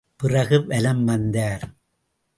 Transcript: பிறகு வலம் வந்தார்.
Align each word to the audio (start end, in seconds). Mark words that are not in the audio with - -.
பிறகு 0.17 0.65
வலம் 0.65 1.03
வந்தார். 1.03 1.69